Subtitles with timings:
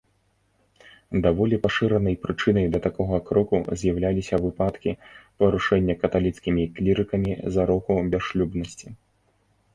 [1.25, 4.91] Даволі пашыранай прычынай да такога кроку з'яўляліся выпадкі
[5.45, 8.87] парушэння каталіцкімі клірыкамі зароку бясшлюбнасці.